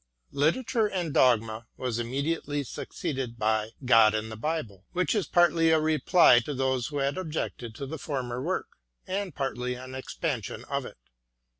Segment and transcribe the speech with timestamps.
[0.31, 5.79] "Literature and Dogma" was immediately succeeded by" God and the Bible," which is partly a
[5.79, 8.69] reply to those who had objected to the former work,
[9.05, 10.97] and partly an expansion of it.